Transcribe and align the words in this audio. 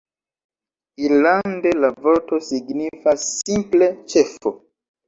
Irlande 1.09 1.75
la 1.83 1.93
vorto 2.07 2.41
signifas 2.49 3.31
simple 3.47 3.95
"ĉefo". 4.15 4.59